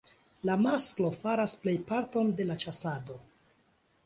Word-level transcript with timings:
La 0.49 0.53
masklo 0.61 1.11
faras 1.19 1.53
plej 1.67 1.75
parton 1.93 2.33
de 2.41 2.49
la 2.49 2.57
ĉasado. 2.65 3.21